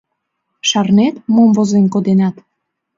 [0.69, 2.35] —Шарнет, мом возен коденат?